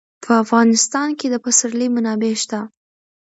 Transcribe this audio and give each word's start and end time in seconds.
په 0.23 0.31
افغانستان 0.43 1.09
کې 1.19 1.27
د 1.29 1.35
پسرلی 1.43 1.87
منابع 1.95 2.33
شته. 2.43 2.59